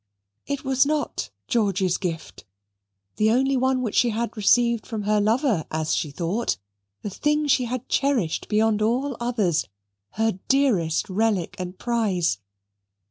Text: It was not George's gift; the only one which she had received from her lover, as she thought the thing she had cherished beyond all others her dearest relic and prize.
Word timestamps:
It 0.47 0.63
was 0.63 0.83
not 0.83 1.29
George's 1.47 1.97
gift; 1.99 2.43
the 3.17 3.29
only 3.29 3.55
one 3.55 3.83
which 3.83 3.93
she 3.93 4.09
had 4.09 4.35
received 4.35 4.87
from 4.87 5.03
her 5.03 5.21
lover, 5.21 5.63
as 5.69 5.93
she 5.93 6.09
thought 6.09 6.57
the 7.03 7.11
thing 7.11 7.45
she 7.45 7.65
had 7.65 7.87
cherished 7.87 8.49
beyond 8.49 8.81
all 8.81 9.15
others 9.19 9.67
her 10.13 10.39
dearest 10.47 11.07
relic 11.07 11.55
and 11.59 11.77
prize. 11.77 12.39